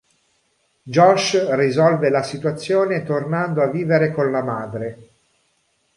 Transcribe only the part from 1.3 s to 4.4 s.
risolve la situazione tornando a vivere con